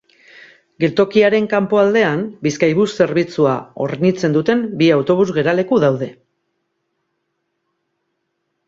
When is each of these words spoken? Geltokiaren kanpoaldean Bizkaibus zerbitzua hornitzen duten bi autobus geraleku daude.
Geltokiaren 0.83 1.47
kanpoaldean 1.51 2.23
Bizkaibus 2.47 2.87
zerbitzua 3.05 3.53
hornitzen 3.85 4.39
duten 4.39 4.65
bi 4.81 4.89
autobus 4.97 5.29
geraleku 5.37 5.81
daude. 5.89 6.13